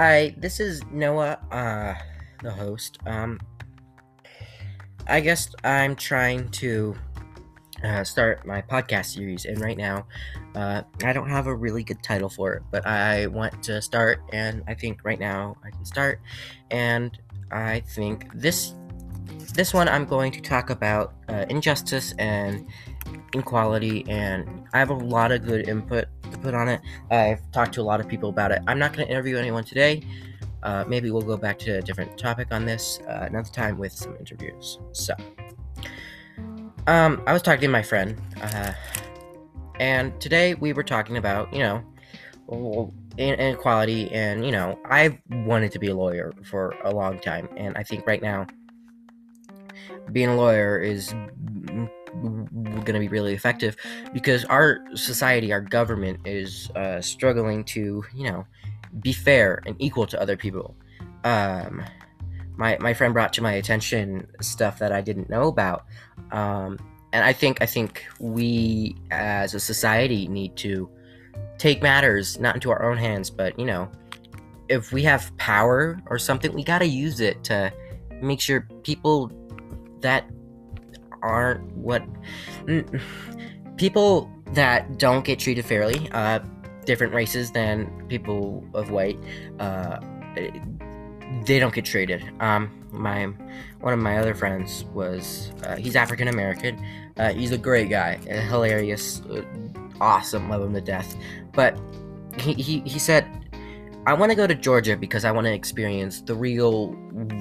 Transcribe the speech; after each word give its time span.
Hi, 0.00 0.32
this 0.36 0.60
is 0.60 0.80
Noah, 0.92 1.40
uh, 1.50 1.92
the 2.40 2.52
host. 2.52 2.98
Um, 3.04 3.40
I 5.08 5.18
guess 5.18 5.52
I'm 5.64 5.96
trying 5.96 6.50
to 6.50 6.94
uh, 7.82 8.04
start 8.04 8.46
my 8.46 8.62
podcast 8.62 9.06
series, 9.06 9.44
and 9.44 9.60
right 9.60 9.76
now, 9.76 10.06
uh, 10.54 10.82
I 11.02 11.12
don't 11.12 11.28
have 11.28 11.48
a 11.48 11.54
really 11.56 11.82
good 11.82 12.00
title 12.00 12.28
for 12.28 12.54
it, 12.54 12.62
but 12.70 12.86
I 12.86 13.26
want 13.26 13.60
to 13.64 13.82
start, 13.82 14.20
and 14.32 14.62
I 14.68 14.74
think 14.74 15.00
right 15.02 15.18
now 15.18 15.56
I 15.64 15.70
can 15.70 15.84
start, 15.84 16.20
and 16.70 17.18
I 17.50 17.80
think 17.80 18.30
this 18.32 18.74
this 19.52 19.74
one 19.74 19.88
I'm 19.88 20.04
going 20.04 20.30
to 20.30 20.40
talk 20.40 20.70
about 20.70 21.14
uh, 21.28 21.44
injustice 21.48 22.14
and 22.20 22.68
inequality, 23.34 24.08
and 24.08 24.64
I 24.72 24.78
have 24.78 24.90
a 24.90 24.94
lot 24.94 25.32
of 25.32 25.44
good 25.44 25.68
input 25.68 26.04
put 26.38 26.54
on 26.54 26.68
it. 26.68 26.80
I've 27.10 27.50
talked 27.52 27.74
to 27.74 27.80
a 27.80 27.82
lot 27.82 28.00
of 28.00 28.08
people 28.08 28.28
about 28.28 28.52
it. 28.52 28.60
I'm 28.66 28.78
not 28.78 28.92
going 28.92 29.06
to 29.06 29.12
interview 29.12 29.36
anyone 29.36 29.64
today. 29.64 30.02
Uh, 30.62 30.84
maybe 30.88 31.10
we'll 31.10 31.22
go 31.22 31.36
back 31.36 31.58
to 31.60 31.78
a 31.78 31.82
different 31.82 32.18
topic 32.18 32.48
on 32.50 32.64
this 32.64 33.00
uh, 33.08 33.26
another 33.28 33.50
time 33.50 33.78
with 33.78 33.92
some 33.92 34.16
interviews. 34.16 34.78
So, 34.92 35.14
um, 36.86 37.22
I 37.26 37.32
was 37.32 37.42
talking 37.42 37.62
to 37.62 37.68
my 37.68 37.82
friend, 37.82 38.20
uh, 38.42 38.72
and 39.78 40.18
today 40.20 40.54
we 40.54 40.72
were 40.72 40.82
talking 40.82 41.16
about, 41.16 41.52
you 41.52 41.60
know, 41.60 42.92
inequality, 43.18 44.10
and 44.12 44.44
you 44.44 44.50
know, 44.50 44.78
I've 44.84 45.18
wanted 45.30 45.70
to 45.72 45.78
be 45.78 45.88
a 45.88 45.94
lawyer 45.94 46.32
for 46.44 46.74
a 46.82 46.92
long 46.92 47.20
time, 47.20 47.48
and 47.56 47.76
I 47.76 47.84
think 47.84 48.06
right 48.06 48.22
now, 48.22 48.46
being 50.12 50.28
a 50.28 50.36
lawyer 50.36 50.80
is 50.80 51.14
going 52.22 52.84
to 52.84 52.98
be 52.98 53.08
really 53.08 53.34
effective 53.34 53.76
because 54.12 54.44
our 54.46 54.80
society, 54.94 55.52
our 55.52 55.60
government 55.60 56.20
is 56.26 56.70
uh, 56.76 57.00
struggling 57.00 57.64
to, 57.64 58.04
you 58.14 58.30
know, 58.30 58.46
be 59.00 59.12
fair 59.12 59.62
and 59.66 59.76
equal 59.78 60.06
to 60.06 60.20
other 60.20 60.36
people. 60.36 60.74
Um, 61.24 61.84
my 62.56 62.76
my 62.80 62.92
friend 62.94 63.14
brought 63.14 63.32
to 63.34 63.42
my 63.42 63.52
attention 63.52 64.26
stuff 64.40 64.78
that 64.80 64.92
I 64.92 65.00
didn't 65.00 65.30
know 65.30 65.48
about, 65.48 65.84
um, 66.32 66.78
and 67.12 67.24
I 67.24 67.32
think 67.32 67.62
I 67.62 67.66
think 67.66 68.04
we 68.18 68.96
as 69.10 69.54
a 69.54 69.60
society 69.60 70.26
need 70.28 70.56
to 70.56 70.90
take 71.58 71.82
matters 71.82 72.38
not 72.38 72.54
into 72.54 72.70
our 72.70 72.90
own 72.90 72.96
hands, 72.96 73.30
but 73.30 73.58
you 73.58 73.64
know, 73.66 73.90
if 74.68 74.92
we 74.92 75.02
have 75.02 75.36
power 75.36 76.00
or 76.06 76.18
something, 76.18 76.52
we 76.52 76.64
got 76.64 76.78
to 76.78 76.86
use 76.86 77.20
it 77.20 77.44
to 77.44 77.72
make 78.20 78.40
sure 78.40 78.66
people 78.82 79.30
that 80.00 80.28
aren't 81.22 81.64
what 81.76 82.02
people 83.76 84.30
that 84.52 84.98
don't 84.98 85.24
get 85.24 85.38
treated 85.38 85.64
fairly, 85.64 86.08
uh, 86.12 86.40
different 86.84 87.12
races 87.12 87.50
than 87.50 87.86
people 88.08 88.64
of 88.74 88.90
white, 88.90 89.18
uh, 89.60 90.00
they 91.44 91.58
don't 91.58 91.74
get 91.74 91.84
treated. 91.84 92.24
Um, 92.40 92.70
my 92.90 93.26
one 93.80 93.92
of 93.92 93.98
my 93.98 94.18
other 94.18 94.34
friends 94.34 94.84
was 94.94 95.52
uh, 95.64 95.76
he's 95.76 95.96
African 95.96 96.28
American. 96.28 96.84
Uh, 97.16 97.32
he's 97.32 97.52
a 97.52 97.58
great 97.58 97.90
guy, 97.90 98.16
hilarious, 98.16 99.20
uh, 99.30 99.42
awesome, 100.00 100.48
love 100.48 100.62
him 100.62 100.72
to 100.74 100.80
death. 100.80 101.14
But 101.52 101.78
he 102.38 102.54
he, 102.54 102.80
he 102.80 102.98
said, 102.98 103.26
I 104.06 104.14
want 104.14 104.30
to 104.30 104.36
go 104.36 104.46
to 104.46 104.54
Georgia 104.54 104.96
because 104.96 105.24
I 105.24 105.30
want 105.32 105.46
to 105.46 105.52
experience 105.52 106.22
the 106.22 106.34
real 106.34 106.94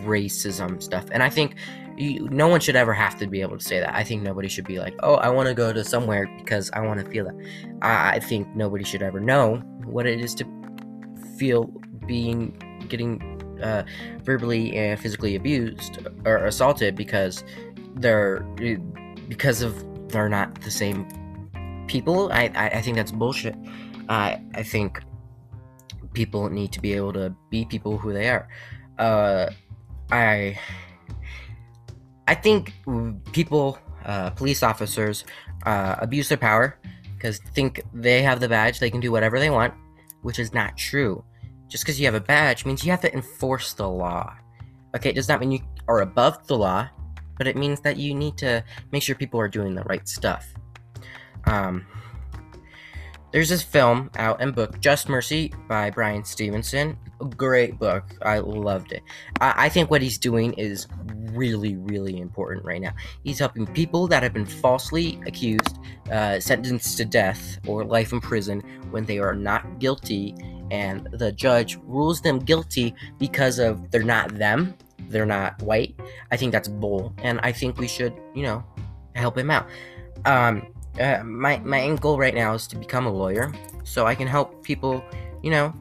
racism 0.05 0.83
stuff. 0.83 1.05
And 1.11 1.23
I 1.23 1.30
think 1.30 1.55
you, 1.97 2.27
no 2.29 2.47
one 2.47 2.59
should 2.59 2.75
ever 2.75 2.93
have 2.93 3.17
to 3.19 3.27
be 3.27 3.41
able 3.41 3.57
to 3.57 3.63
say 3.63 3.79
that. 3.79 3.93
I 3.93 4.03
think 4.03 4.21
nobody 4.21 4.47
should 4.47 4.65
be 4.65 4.79
like, 4.79 4.95
oh, 5.01 5.15
I 5.15 5.29
want 5.29 5.47
to 5.49 5.55
go 5.55 5.73
to 5.73 5.83
somewhere 5.83 6.29
because 6.37 6.69
I 6.73 6.81
want 6.81 7.03
to 7.03 7.09
feel 7.09 7.25
that. 7.25 7.35
I, 7.81 8.15
I 8.15 8.19
think 8.19 8.55
nobody 8.55 8.83
should 8.83 9.01
ever 9.01 9.19
know 9.19 9.57
what 9.83 10.05
it 10.05 10.19
is 10.19 10.35
to 10.35 10.45
feel 11.37 11.65
being 12.05 12.55
getting 12.87 13.21
uh, 13.61 13.83
verbally 14.23 14.75
and 14.75 14.99
physically 14.99 15.36
abused 15.36 15.99
or 16.25 16.45
assaulted 16.45 16.95
because 16.95 17.43
they're 17.95 18.41
because 19.27 19.61
of 19.61 20.09
they're 20.09 20.30
not 20.30 20.61
the 20.61 20.71
same 20.71 21.07
people. 21.87 22.31
I 22.31 22.52
I, 22.55 22.69
I 22.69 22.81
think 22.81 22.95
that's 22.97 23.11
bullshit. 23.11 23.55
I 24.09 24.41
I 24.53 24.63
think 24.63 25.02
people 26.13 26.49
need 26.49 26.71
to 26.71 26.81
be 26.81 26.93
able 26.93 27.13
to 27.13 27.36
be 27.49 27.65
people 27.65 27.97
who 27.97 28.13
they 28.13 28.30
are. 28.30 28.47
Uh, 28.97 29.49
I 30.11 30.59
I 32.27 32.36
think 32.36 32.73
people, 33.32 33.80
uh, 34.05 34.32
police 34.32 34.64
officers, 34.64 35.23
uh, 35.65 35.95
abuse 35.99 36.30
their 36.30 36.38
power 36.38 36.77
because 37.15 37.39
think 37.55 37.82
they 37.93 38.21
have 38.21 38.39
the 38.39 38.48
badge, 38.48 38.80
they 38.80 38.92
can 38.92 38.99
do 38.99 39.11
whatever 39.11 39.39
they 39.39 39.49
want, 39.49 39.73
which 40.21 40.37
is 40.37 40.54
not 40.54 40.77
true. 40.77 41.23
Just 41.67 41.83
because 41.83 41.99
you 41.99 42.05
have 42.05 42.16
a 42.16 42.21
badge 42.21 42.66
means 42.66 42.86
you 42.86 42.92
have 42.92 43.02
to 43.02 43.14
enforce 43.14 43.73
the 43.73 43.87
law. 43.87 44.36
Okay, 44.95 45.10
it 45.10 45.16
does 45.16 45.27
not 45.27 45.39
mean 45.39 45.52
you 45.52 45.60
are 45.87 46.02
above 46.02 46.45
the 46.48 46.58
law, 46.58 46.87
but 47.37 47.48
it 47.48 47.55
means 47.55 47.82
that 47.82 47.98
you 47.98 48.14
need 48.14 48.37
to 48.37 48.64
make 48.92 49.04
sure 49.04 49.16
people 49.16 49.39
are 49.39 49.49
doing 49.49 49.76
the 49.76 49.83
right 49.83 50.08
stuff. 50.08 50.45
Um, 51.45 51.86
there's 53.32 53.49
this 53.49 53.61
film 53.61 54.10
out 54.17 54.42
and 54.42 54.55
book, 54.55 54.80
Just 54.80 55.10
Mercy 55.10 55.54
by 55.67 55.89
Bryan 55.89 56.23
Stevenson. 56.23 56.98
A 57.21 57.26
Great 57.26 57.77
book. 57.77 58.04
I 58.21 58.39
loved 58.39 58.92
it. 58.92 59.04
I, 59.42 59.65
I 59.65 59.70
think 59.70 59.92
what 59.92 60.02
he's 60.02 60.17
doing 60.17 60.54
is 60.54 60.88
really, 61.32 61.76
really 61.76 62.20
important 62.20 62.64
right 62.64 62.82
now. 62.82 62.93
He's 63.23 63.39
helping 63.39 63.66
people 63.67 64.08
that 64.08 64.23
have 64.23 64.33
been 64.33 64.45
falsely 64.45 65.20
accused, 65.26 65.77
uh, 66.11 66.39
sentenced 66.39 66.98
to 66.98 67.05
death 67.05 67.60
or 67.67 67.83
life 67.83 68.14
in 68.14 68.21
prison 68.21 68.61
when 68.92 69.05
they 69.05 69.20
are 69.20 69.36
not 69.36 69.80
guilty, 69.80 70.36
and 70.71 71.08
the 71.11 71.32
judge 71.32 71.77
rules 71.83 72.21
them 72.21 72.39
guilty 72.39 72.93
because 73.20 73.60
of 73.60 73.92
they're 73.92 74.04
not 74.04 74.37
them, 74.37 74.76
they're 75.10 75.26
not 75.26 75.61
white. 75.61 75.99
I 76.32 76.37
think 76.37 76.52
that's 76.52 76.67
bull, 76.67 77.14
and 77.23 77.39
I 77.43 77.52
think 77.52 77.77
we 77.77 77.87
should, 77.87 78.14
you 78.33 78.43
know, 78.43 78.64
help 79.16 79.37
him 79.37 79.52
out. 79.52 79.67
Um, 80.26 80.67
uh, 80.99 81.23
my 81.23 81.59
my 81.59 81.81
end 81.81 82.02
goal 82.02 82.17
right 82.17 82.33
now 82.33 82.53
is 82.53 82.67
to 82.67 82.75
become 82.75 83.05
a 83.05 83.11
lawyer, 83.11 83.53
so 83.83 84.05
I 84.05 84.15
can 84.15 84.27
help 84.27 84.63
people. 84.63 85.03
You 85.43 85.52
know, 85.52 85.73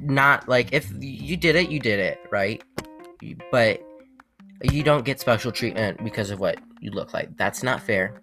not 0.00 0.48
like 0.48 0.72
if 0.72 0.92
you 1.00 1.36
did 1.36 1.56
it, 1.56 1.70
you 1.70 1.80
did 1.80 1.98
it, 1.98 2.20
right? 2.30 2.62
But 3.50 3.82
you 4.62 4.82
don't 4.82 5.04
get 5.04 5.20
special 5.20 5.52
treatment 5.52 6.02
because 6.02 6.30
of 6.30 6.40
what 6.40 6.58
you 6.80 6.90
look 6.90 7.14
like. 7.14 7.36
That's 7.36 7.62
not 7.62 7.80
fair. 7.82 8.22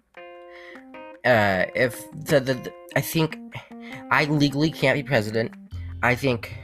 Uh, 1.24 1.66
if 1.74 2.08
the, 2.12 2.38
the, 2.38 2.54
the 2.54 2.72
I 2.94 3.00
think 3.00 3.38
I 4.10 4.24
legally 4.26 4.70
can't 4.70 4.96
be 4.96 5.02
president. 5.02 5.52
I 6.02 6.14
think 6.14 6.56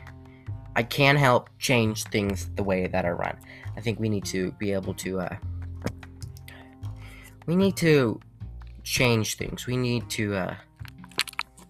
I 0.76 0.82
can 0.82 1.16
help 1.16 1.50
change 1.58 2.04
things 2.04 2.48
the 2.54 2.62
way 2.62 2.86
that 2.86 3.04
are 3.04 3.16
run. 3.16 3.36
I 3.76 3.80
think 3.80 3.98
we 3.98 4.08
need 4.08 4.24
to 4.26 4.52
be 4.52 4.72
able 4.72 4.94
to. 4.94 5.20
Uh, 5.20 5.36
we 7.46 7.56
need 7.56 7.76
to 7.78 8.20
change 8.82 9.36
things. 9.36 9.66
We 9.66 9.76
need 9.76 10.08
to 10.10 10.34
uh 10.34 10.54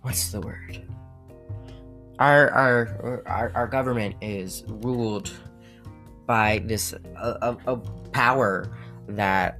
what's 0.02 0.30
the 0.32 0.40
word? 0.40 0.82
Our 2.18 2.50
our 2.50 3.22
our, 3.26 3.52
our 3.54 3.66
government 3.66 4.16
is 4.20 4.64
ruled 4.66 5.30
by 6.26 6.62
this 6.66 6.94
a, 7.16 7.76
power 8.12 8.76
that 9.08 9.58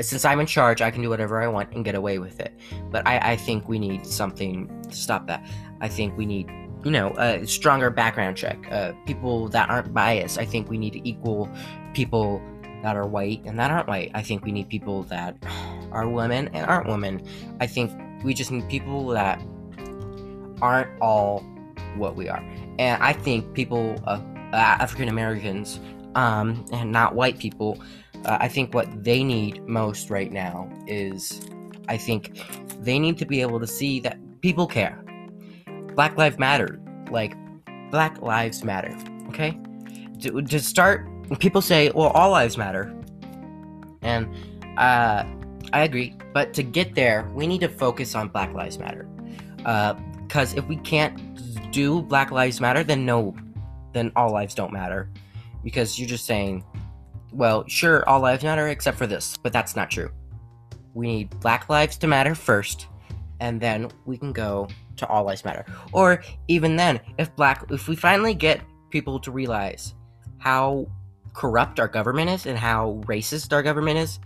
since 0.00 0.24
I'm 0.24 0.40
in 0.40 0.46
charge, 0.46 0.80
I 0.80 0.90
can 0.90 1.02
do 1.02 1.08
whatever 1.10 1.42
I 1.42 1.48
want 1.48 1.72
and 1.72 1.84
get 1.84 1.94
away 1.94 2.18
with 2.18 2.40
it. 2.40 2.52
But 2.90 3.06
I, 3.06 3.32
I 3.32 3.36
think 3.36 3.68
we 3.68 3.78
need 3.78 4.06
something 4.06 4.82
to 4.82 4.96
stop 4.96 5.26
that. 5.26 5.46
I 5.80 5.88
think 5.88 6.16
we 6.16 6.26
need, 6.26 6.48
you 6.84 6.90
know, 6.90 7.10
a 7.18 7.46
stronger 7.46 7.90
background 7.90 8.36
check. 8.36 8.58
Uh, 8.70 8.92
people 9.06 9.48
that 9.48 9.68
aren't 9.68 9.92
biased. 9.92 10.38
I 10.38 10.44
think 10.44 10.70
we 10.70 10.78
need 10.78 11.00
equal 11.04 11.48
people 11.94 12.42
that 12.82 12.96
are 12.96 13.06
white 13.06 13.42
and 13.44 13.58
that 13.58 13.70
aren't 13.70 13.86
white. 13.86 14.10
I 14.14 14.22
think 14.22 14.44
we 14.44 14.52
need 14.52 14.68
people 14.68 15.02
that 15.04 15.36
are 15.92 16.08
women 16.08 16.48
and 16.54 16.66
aren't 16.66 16.88
women. 16.88 17.26
I 17.60 17.66
think 17.66 17.92
we 18.24 18.34
just 18.34 18.50
need 18.50 18.68
people 18.68 19.08
that 19.08 19.42
aren't 20.60 20.88
all 21.00 21.40
what 21.96 22.16
we 22.16 22.28
are. 22.28 22.42
And 22.78 23.02
I 23.02 23.12
think 23.12 23.52
people, 23.54 23.96
uh, 24.06 24.20
African 24.52 25.08
Americans, 25.08 25.80
um, 26.14 26.64
and 26.72 26.92
not 26.92 27.14
white 27.14 27.38
people, 27.38 27.82
uh, 28.24 28.38
I 28.40 28.48
think 28.48 28.74
what 28.74 29.04
they 29.04 29.24
need 29.24 29.66
most 29.66 30.10
right 30.10 30.32
now 30.32 30.70
is 30.86 31.40
I 31.88 31.96
think 31.96 32.40
they 32.80 32.98
need 32.98 33.18
to 33.18 33.26
be 33.26 33.40
able 33.40 33.60
to 33.60 33.66
see 33.66 34.00
that 34.00 34.18
people 34.40 34.66
care. 34.66 35.04
Black 35.94 36.16
Lives 36.16 36.38
Matter. 36.38 36.80
Like, 37.10 37.34
Black 37.90 38.20
Lives 38.22 38.64
Matter. 38.64 38.96
Okay? 39.28 39.58
To, 40.20 40.40
to 40.40 40.60
start, 40.60 41.06
people 41.38 41.60
say, 41.60 41.90
well, 41.90 42.08
all 42.08 42.30
lives 42.30 42.56
matter. 42.56 42.94
And, 44.02 44.32
uh, 44.78 45.24
I 45.72 45.82
agree. 45.84 46.14
But 46.32 46.52
to 46.54 46.62
get 46.62 46.94
there, 46.94 47.30
we 47.34 47.46
need 47.46 47.60
to 47.60 47.68
focus 47.68 48.14
on 48.14 48.28
Black 48.28 48.52
Lives 48.52 48.78
Matter. 48.78 49.08
Because 49.56 50.54
uh, 50.54 50.58
if 50.58 50.66
we 50.66 50.76
can't 50.76 51.18
do 51.72 52.02
Black 52.02 52.30
Lives 52.30 52.60
Matter, 52.60 52.84
then 52.84 53.06
no, 53.06 53.34
then 53.92 54.12
all 54.16 54.32
lives 54.32 54.54
don't 54.54 54.72
matter. 54.72 55.10
Because 55.64 55.98
you're 55.98 56.08
just 56.08 56.26
saying, 56.26 56.64
well, 57.32 57.64
sure, 57.66 58.06
all 58.08 58.20
lives 58.20 58.44
matter 58.44 58.68
except 58.68 58.98
for 58.98 59.06
this, 59.06 59.36
but 59.36 59.52
that's 59.52 59.74
not 59.74 59.90
true. 59.90 60.10
We 60.94 61.06
need 61.06 61.40
Black 61.40 61.68
lives 61.70 61.96
to 61.98 62.06
matter 62.06 62.34
first, 62.34 62.88
and 63.40 63.60
then 63.60 63.90
we 64.04 64.18
can 64.18 64.32
go 64.32 64.68
to 64.96 65.06
all 65.08 65.24
lives 65.24 65.44
matter. 65.44 65.64
Or 65.92 66.22
even 66.48 66.76
then, 66.76 67.00
if 67.18 67.34
black, 67.34 67.64
if 67.70 67.88
we 67.88 67.96
finally 67.96 68.34
get 68.34 68.60
people 68.90 69.18
to 69.20 69.30
realize 69.30 69.94
how 70.38 70.86
corrupt 71.32 71.80
our 71.80 71.88
government 71.88 72.28
is 72.28 72.46
and 72.46 72.58
how 72.58 73.00
racist 73.06 73.52
our 73.52 73.62
government 73.62 73.98
is 73.98 74.18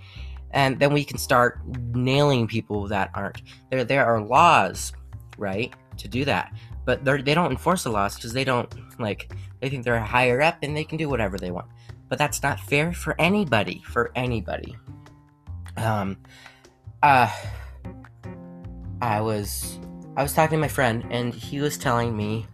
and 0.53 0.79
then 0.79 0.93
we 0.93 1.05
can 1.05 1.19
start 1.19 1.61
nailing 1.95 2.47
people 2.47 2.87
that 2.89 3.11
aren't 3.15 3.43
there 3.71 3.85
there 3.85 4.07
are 4.07 4.21
laws 4.21 4.93
right 5.39 5.75
to 5.99 6.09
do 6.09 6.25
that. 6.25 6.53
But 6.85 7.05
they 7.05 7.35
don't 7.35 7.51
enforce 7.51 7.83
the 7.83 7.91
laws 7.91 8.15
because 8.15 8.33
they 8.33 8.45
don't 8.45 8.73
like 9.01 9.33
they 9.61 9.69
think 9.69 9.85
they're 9.85 9.99
higher 9.99 10.41
up 10.41 10.59
and 10.63 10.77
they 10.77 10.85
can 10.85 10.99
do 10.99 11.09
whatever 11.09 11.39
they 11.39 11.51
want. 11.51 11.67
But 12.09 12.19
that's 12.19 12.43
not 12.43 12.61
fair 12.61 12.93
for 12.93 13.21
anybody 13.21 13.83
for 13.85 14.13
anybody. 14.15 14.77
Um 15.77 16.17
uh 17.03 17.31
i 19.03 19.21
was 19.21 19.79
i 20.17 20.23
was 20.23 20.33
talking 20.33 20.57
to 20.57 20.61
my 20.61 20.69
friend 20.69 21.05
and 21.11 21.35
he 21.35 21.61
was 21.61 21.77
telling 21.77 22.17
me 22.17 22.47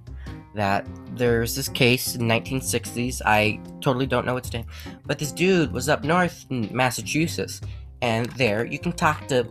that 0.54 0.86
there's 1.14 1.54
this 1.54 1.68
case 1.68 2.16
in 2.16 2.22
1960s 2.22 3.22
i 3.24 3.60
totally 3.80 4.06
don't 4.06 4.26
know 4.26 4.36
its 4.36 4.52
name 4.52 4.66
but 5.06 5.18
this 5.18 5.30
dude 5.30 5.72
was 5.72 5.88
up 5.88 6.02
north 6.02 6.44
in 6.50 6.68
massachusetts 6.72 7.60
and 8.02 8.26
there 8.32 8.66
you 8.66 8.78
can 8.78 8.92
talk 8.92 9.26
to 9.28 9.44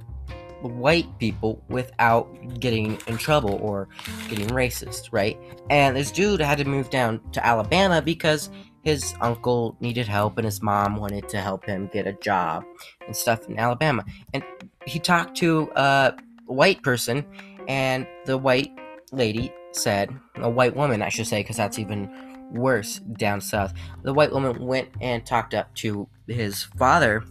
white 0.62 1.08
people 1.18 1.64
without 1.70 2.28
getting 2.60 3.00
in 3.08 3.18
trouble 3.18 3.60
or 3.64 3.88
getting 4.30 4.48
racist, 4.50 5.10
right? 5.12 5.36
And 5.72 5.96
this 5.96 6.12
dude 6.12 6.40
had 6.40 6.60
to 6.60 6.66
move 6.66 6.92
down 6.92 7.20
to 7.32 7.44
Alabama 7.44 8.02
because 8.02 8.52
his 8.84 9.14
uncle 9.22 9.76
needed 9.80 10.08
help 10.08 10.38
and 10.38 10.46
his 10.46 10.62
mom 10.62 10.98
wanted 10.98 11.30
to 11.30 11.40
help 11.40 11.66
him 11.66 11.90
get 11.92 12.06
a 12.08 12.14
job 12.14 12.64
and 13.06 13.16
stuff 13.16 13.48
in 13.48 13.58
Alabama. 13.58 14.04
And 14.34 14.44
he 14.86 15.00
talked 15.00 15.36
to 15.38 15.72
a 15.76 16.14
white 16.46 16.82
person, 16.82 17.26
and 17.68 18.08
the 18.26 18.38
white 18.38 18.72
lady 19.12 19.54
said, 19.72 20.10
a 20.36 20.50
white 20.50 20.76
woman, 20.76 21.02
I 21.02 21.10
should 21.10 21.28
say, 21.28 21.42
because 21.42 21.58
that's 21.58 21.80
even 21.80 22.10
worse 22.52 23.00
down 23.00 23.40
south. 23.42 23.74
The 24.04 24.14
white 24.14 24.32
woman 24.32 24.66
went 24.66 24.90
and 25.00 25.26
talked 25.26 25.54
up 25.54 25.74
to 25.76 26.08
his 26.28 26.64
father 26.64 27.24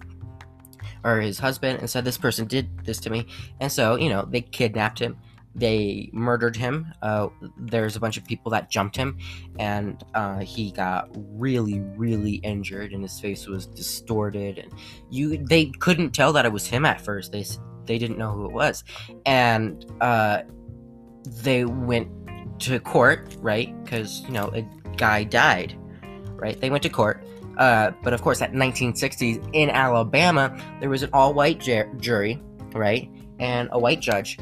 or 1.04 1.20
his 1.20 1.38
husband 1.38 1.78
and 1.78 1.88
said 1.88 2.04
this 2.04 2.18
person 2.18 2.46
did 2.46 2.68
this 2.84 2.98
to 3.00 3.10
me. 3.10 3.26
And 3.60 3.70
so 3.70 3.96
you 3.96 4.08
know 4.08 4.26
they 4.28 4.40
kidnapped 4.40 4.98
him. 4.98 5.16
They 5.54 6.10
murdered 6.12 6.54
him. 6.54 6.92
Uh, 7.02 7.28
there's 7.58 7.96
a 7.96 8.00
bunch 8.00 8.16
of 8.16 8.24
people 8.24 8.52
that 8.52 8.70
jumped 8.70 8.94
him. 8.94 9.18
And 9.58 10.02
uh, 10.14 10.38
he 10.38 10.70
got 10.70 11.08
really 11.14 11.80
really 11.80 12.34
injured 12.36 12.92
and 12.92 13.02
his 13.02 13.18
face 13.20 13.46
was 13.46 13.66
distorted. 13.66 14.58
And 14.58 14.72
you 15.10 15.38
they 15.38 15.66
couldn't 15.66 16.10
tell 16.10 16.32
that 16.34 16.44
it 16.44 16.52
was 16.52 16.66
him 16.66 16.84
at 16.84 17.00
first. 17.00 17.32
They 17.32 17.44
they 17.86 17.98
didn't 17.98 18.18
know 18.18 18.32
who 18.32 18.46
it 18.46 18.52
was. 18.52 18.84
And 19.26 19.84
uh, 20.00 20.42
they 21.24 21.64
went 21.64 22.08
to 22.60 22.78
court 22.80 23.36
right? 23.40 23.72
Because 23.84 24.20
you 24.22 24.32
know 24.32 24.52
a 24.54 24.62
guy 24.96 25.24
died 25.24 25.76
right? 26.40 26.60
They 26.60 26.70
went 26.70 26.82
to 26.84 26.88
court 26.88 27.24
uh, 27.60 27.92
but 28.02 28.12
of 28.12 28.22
course, 28.22 28.40
at 28.40 28.52
1960s 28.52 29.50
in 29.52 29.68
Alabama, 29.70 30.58
there 30.80 30.88
was 30.88 31.02
an 31.02 31.10
all-white 31.12 31.60
ju- 31.60 31.84
jury, 31.98 32.42
right, 32.72 33.08
and 33.38 33.68
a 33.72 33.78
white 33.78 34.00
judge, 34.00 34.38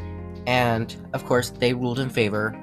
and 0.47 0.97
of 1.13 1.25
course, 1.25 1.51
they 1.51 1.75
ruled 1.75 1.99
in 1.99 2.09
favor 2.09 2.57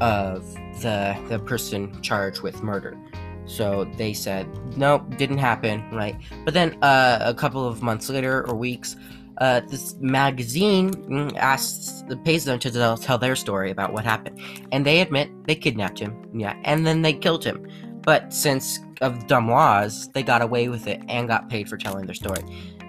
of 0.00 0.42
the 0.80 1.14
the 1.28 1.38
person 1.40 2.00
charged 2.00 2.40
with 2.40 2.62
murder. 2.62 2.98
So 3.44 3.84
they 3.96 4.12
said, 4.14 4.48
nope, 4.76 5.16
didn't 5.16 5.38
happen, 5.38 5.84
right? 5.90 6.16
But 6.44 6.54
then 6.54 6.78
uh, 6.82 7.18
a 7.20 7.34
couple 7.34 7.66
of 7.66 7.82
months 7.82 8.08
later 8.08 8.46
or 8.46 8.54
weeks, 8.54 8.96
uh, 9.38 9.60
this 9.68 9.96
magazine 10.00 10.92
mm, 10.92 11.36
asks, 11.36 12.04
pays 12.24 12.44
them 12.44 12.58
to 12.60 12.70
tell 12.70 13.18
their 13.18 13.34
story 13.34 13.70
about 13.70 13.92
what 13.92 14.04
happened, 14.04 14.40
and 14.72 14.86
they 14.86 15.00
admit 15.00 15.30
they 15.46 15.54
kidnapped 15.54 15.98
him, 15.98 16.14
yeah, 16.32 16.54
and 16.64 16.86
then 16.86 17.02
they 17.02 17.12
killed 17.12 17.44
him. 17.44 17.66
But 18.02 18.32
since 18.32 18.80
of 19.00 19.26
dumb 19.26 19.50
laws, 19.50 20.08
they 20.08 20.22
got 20.22 20.42
away 20.42 20.68
with 20.68 20.86
it 20.86 21.00
and 21.08 21.28
got 21.28 21.48
paid 21.48 21.68
for 21.68 21.76
telling 21.76 22.06
their 22.06 22.14
story. 22.14 22.42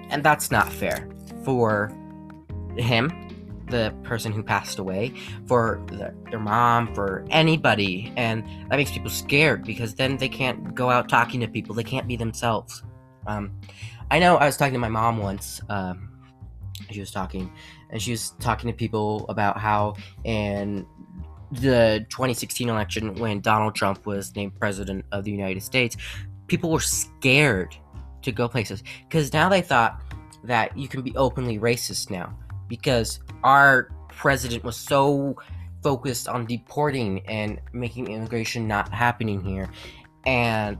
And 0.10 0.24
that's 0.24 0.52
not 0.52 0.72
fair 0.72 1.10
for 1.44 1.92
him, 2.78 3.12
the 3.68 3.94
person 4.04 4.32
who 4.32 4.44
passed 4.44 4.80
away, 4.80 5.14
for 5.48 5.82
the, 5.88 6.14
their 6.30 6.40
mom, 6.40 6.94
for 6.94 7.26
anybody. 7.30 8.14
And 8.18 8.46
that 8.70 8.76
makes 8.78 8.92
people 8.92 9.10
scared 9.10 9.64
because 9.64 9.96
then 9.96 10.18
they 10.18 10.30
can't 10.30 10.76
go 10.76 10.90
out 10.90 11.10
talking 11.10 11.40
to 11.42 11.48
people. 11.48 11.76
They 11.76 11.84
can't 11.84 12.08
be 12.08 12.16
themselves. 12.16 12.84
Um, 13.28 13.52
I 14.10 14.20
know 14.20 14.36
I 14.38 14.46
was 14.46 14.58
talking 14.58 14.74
to 14.74 14.80
my 14.80 14.90
mom 14.90 15.18
once. 15.18 15.62
Um, 15.70 16.10
she 16.90 17.00
was 17.00 17.12
talking, 17.12 17.52
and 17.90 18.02
she 18.02 18.12
was 18.12 18.32
talking 18.40 18.70
to 18.70 18.76
people 18.76 19.26
about 19.30 19.58
how 19.58 19.96
in 20.24 20.86
the 21.52 22.06
2016 22.10 22.70
election 22.70 23.16
when 23.16 23.42
Donald 23.42 23.76
Trump 23.76 24.06
was 24.06 24.36
named 24.36 24.58
president 24.60 25.06
of 25.12 25.24
the 25.24 25.32
United 25.32 25.62
States, 25.62 25.98
people 26.48 26.72
were 26.72 26.80
scared 26.80 27.76
to 28.22 28.32
go 28.32 28.48
places 28.48 28.84
because 29.08 29.34
now 29.34 29.50
they 29.50 29.62
thought 29.62 30.02
that 30.44 30.76
you 30.78 30.88
can 30.88 31.02
be 31.02 31.16
openly 31.16 31.60
racist 31.60 32.10
now 32.10 32.34
because 32.68 33.20
our 33.44 33.90
president 34.10 34.64
was 34.64 34.78
so 34.78 35.36
focused 35.84 36.28
on 36.28 36.46
deporting 36.46 37.26
and 37.28 37.60
making 37.74 38.08
immigration 38.08 38.68
not 38.68 38.92
happening 38.94 39.44
here 39.44 39.70
and 40.26 40.78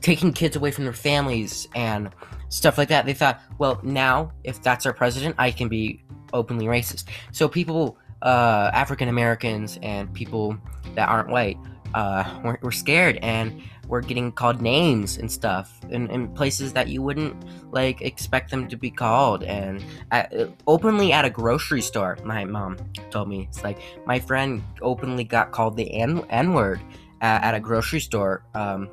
taking 0.00 0.32
kids 0.32 0.56
away 0.56 0.70
from 0.70 0.84
their 0.84 0.92
families 0.92 1.68
and 1.74 2.10
stuff 2.48 2.78
like 2.78 2.88
that. 2.88 3.04
They 3.04 3.14
thought, 3.14 3.40
well, 3.58 3.80
now 3.82 4.32
if 4.44 4.62
that's 4.62 4.86
our 4.86 4.94
president, 4.94 5.34
I 5.38 5.50
can 5.50 5.68
be 5.68 6.02
openly 6.32 6.66
racist. 6.66 7.04
So 7.32 7.48
people 7.48 7.98
uh, 8.22 8.70
African 8.72 9.08
Americans 9.08 9.78
and 9.82 10.12
people 10.12 10.56
that 10.94 11.08
aren't 11.08 11.28
white 11.28 11.56
uh, 11.94 12.40
we're, 12.44 12.58
we're, 12.62 12.70
scared 12.70 13.18
and 13.22 13.60
we're 13.88 14.00
getting 14.00 14.30
called 14.30 14.62
names 14.62 15.18
and 15.18 15.30
stuff 15.30 15.80
in, 15.90 16.08
in 16.10 16.28
places 16.34 16.72
that 16.72 16.88
you 16.88 17.02
wouldn't 17.02 17.34
like 17.72 18.00
expect 18.02 18.50
them 18.50 18.68
to 18.68 18.76
be 18.76 18.90
called. 18.90 19.42
And 19.42 19.82
at, 20.12 20.32
openly 20.66 21.12
at 21.12 21.24
a 21.24 21.30
grocery 21.30 21.82
store 21.82 22.16
my 22.24 22.44
mom 22.44 22.76
told 23.10 23.28
me 23.28 23.46
it's 23.48 23.64
like 23.64 23.78
my 24.06 24.20
friend 24.20 24.62
openly 24.82 25.24
got 25.24 25.50
called 25.50 25.76
the 25.76 25.92
n, 25.92 26.52
word 26.52 26.80
at, 27.20 27.42
at, 27.42 27.54
a 27.54 27.60
grocery 27.60 28.00
store 28.00 28.44
um, 28.54 28.88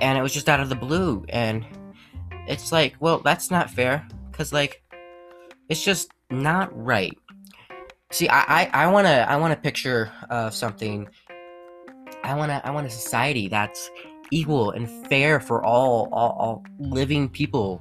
and 0.00 0.18
it 0.18 0.22
was 0.22 0.32
just 0.32 0.48
out 0.48 0.60
of 0.60 0.68
the 0.68 0.74
blue. 0.74 1.24
And 1.28 1.66
it's 2.48 2.72
like 2.72 2.96
well 3.00 3.18
that's 3.18 3.50
not 3.50 3.70
fair 3.70 4.06
because 4.30 4.52
like 4.52 4.82
it's 5.68 5.84
just 5.84 6.10
not 6.30 6.70
right 6.74 7.16
See, 8.12 8.28
I, 8.28 8.64
I, 8.64 8.70
I 8.84 8.86
wanna 8.88 9.26
I 9.26 9.36
want 9.36 9.54
a 9.54 9.56
picture 9.56 10.12
of 10.28 10.54
something. 10.54 11.08
I 12.22 12.34
wanna 12.34 12.60
I 12.62 12.70
want 12.70 12.86
a 12.86 12.90
society 12.90 13.48
that's 13.48 13.90
equal 14.30 14.70
and 14.72 14.86
fair 15.08 15.40
for 15.40 15.64
all 15.64 16.10
all, 16.12 16.36
all 16.38 16.64
living 16.78 17.30
people. 17.30 17.80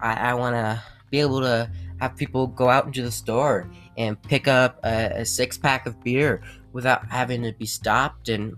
I, 0.00 0.30
I 0.30 0.34
wanna 0.34 0.82
be 1.10 1.20
able 1.20 1.42
to 1.42 1.70
have 2.00 2.16
people 2.16 2.46
go 2.46 2.70
out 2.70 2.86
into 2.86 3.02
the 3.02 3.10
store 3.10 3.70
and 3.98 4.20
pick 4.22 4.48
up 4.48 4.80
a, 4.82 5.20
a 5.20 5.24
six 5.26 5.58
pack 5.58 5.84
of 5.84 6.02
beer 6.02 6.40
without 6.72 7.06
having 7.10 7.42
to 7.42 7.52
be 7.52 7.66
stopped 7.66 8.30
and 8.30 8.56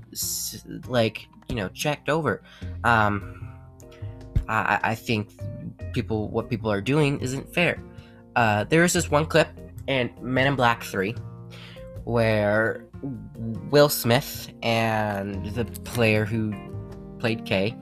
like 0.87 1.27
you 1.49 1.57
know 1.57 1.69
checked 1.71 2.09
over. 2.09 2.45
Um, 2.85 3.57
I, 4.49 4.79
I 4.85 4.95
think 4.95 5.31
people 5.93 6.29
what 6.29 6.49
people 6.49 6.71
are 6.71 6.81
doing 6.81 7.19
isn't 7.19 7.53
fair. 7.53 7.83
Uh, 8.37 8.63
there 8.63 8.85
is 8.85 8.93
this 8.93 9.11
one 9.11 9.27
clip 9.27 9.49
in 9.89 10.13
Men 10.23 10.47
in 10.47 10.55
Black 10.55 10.85
3 10.85 11.15
where 12.05 12.87
Will 13.71 13.91
Smith 13.91 14.51
and 14.63 15.45
the 15.55 15.65
player 15.65 16.25
who 16.25 16.55
played 17.19 17.45
K 17.45 17.77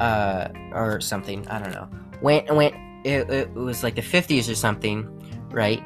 uh, 0.00 0.48
or 0.72 1.02
something, 1.02 1.46
I 1.48 1.58
don't 1.58 1.72
know, 1.72 1.88
went 2.22 2.54
went 2.54 2.74
it, 3.04 3.28
it 3.30 3.52
was 3.52 3.82
like 3.82 3.94
the 3.94 4.02
50s 4.02 4.50
or 4.50 4.54
something, 4.54 5.06
right? 5.50 5.82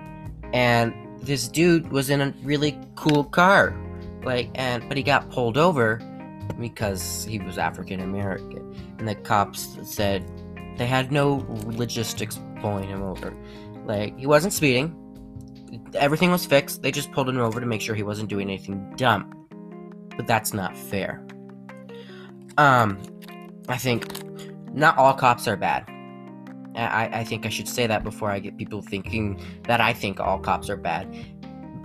And 0.52 0.94
this 1.20 1.48
dude 1.48 1.90
was 1.90 2.08
in 2.08 2.20
a 2.20 2.32
really 2.42 2.78
cool 2.94 3.24
car. 3.24 3.76
Like 4.22 4.50
and 4.54 4.86
but 4.88 4.96
he 4.96 5.02
got 5.02 5.28
pulled 5.30 5.56
over 5.56 6.00
because 6.60 7.24
he 7.24 7.40
was 7.40 7.58
African 7.58 8.00
American. 8.00 8.76
And 8.98 9.08
the 9.08 9.16
cops 9.16 9.76
said 9.82 10.24
they 10.78 10.86
had 10.86 11.10
no 11.10 11.44
logistics 11.66 12.38
pulling 12.60 12.88
him 12.88 13.02
over. 13.02 13.34
Like 13.86 14.16
he 14.16 14.26
wasn't 14.26 14.52
speeding, 14.52 14.94
everything 15.95 16.30
was 16.30 16.47
fixed. 16.47 16.83
They 16.83 16.90
just 16.90 17.12
pulled 17.12 17.28
him 17.28 17.38
over 17.38 17.61
to 17.61 17.66
make 17.66 17.80
sure 17.80 17.95
he 17.95 18.02
wasn't 18.02 18.28
doing 18.28 18.49
anything 18.49 18.95
dumb. 18.97 19.33
But 20.16 20.26
that's 20.26 20.52
not 20.52 20.76
fair. 20.76 21.26
Um, 22.59 23.02
I 23.68 23.76
think 23.76 24.06
not 24.75 24.97
all 24.99 25.14
cops 25.14 25.47
are 25.47 25.56
bad. 25.56 25.85
I, 26.75 27.09
I 27.21 27.25
think 27.25 27.47
I 27.47 27.49
should 27.49 27.68
say 27.68 27.87
that 27.87 28.04
before 28.04 28.30
I 28.30 28.38
get 28.38 28.56
people 28.59 28.83
thinking 28.83 29.40
that 29.64 29.80
I 29.80 29.92
think 29.92 30.21
all 30.21 30.38
cops 30.38 30.68
are 30.68 30.76
bad. 30.76 31.14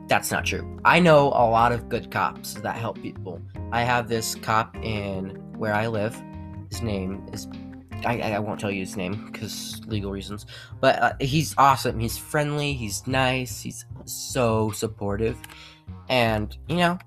That's 0.08 0.32
not 0.32 0.46
true. 0.46 0.80
I 0.84 1.00
know 1.00 1.28
a 1.28 1.48
lot 1.50 1.72
of 1.72 1.88
good 1.88 2.12
cops 2.12 2.56
that 2.56 2.76
help 2.76 3.02
people. 3.02 3.42
I 3.72 3.84
have 3.84 4.10
this 4.10 4.36
cop 4.36 4.76
in 4.84 5.30
where 5.58 5.74
I 5.74 5.88
live. 5.88 6.22
His 6.70 6.82
name 6.82 7.26
is 7.32 7.48
I, 8.06 8.34
I 8.34 8.40
won't 8.40 8.60
tell 8.60 8.72
you 8.72 8.82
his 8.82 8.98
name 8.98 9.30
because 9.32 9.82
legal 9.88 10.12
reasons, 10.12 10.46
but 10.80 11.02
uh, 11.02 11.14
he's 11.20 11.54
awesome. 11.58 12.00
He's 12.00 12.18
friendly. 12.18 12.74
He's 12.74 13.06
nice. 13.08 13.62
He's 13.62 13.86
so 14.06 14.72
supportive, 14.72 15.38
and 16.10 16.56
you 16.68 16.78
know, 16.78 17.00